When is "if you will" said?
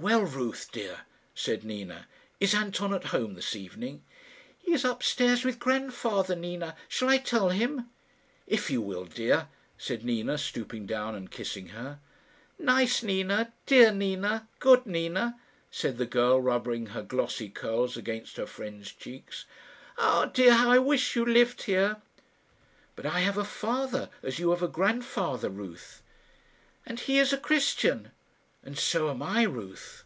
8.46-9.06